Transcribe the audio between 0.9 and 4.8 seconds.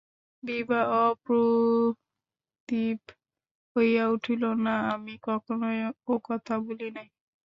অপ্রতিভ হইয়া উঠিল, না,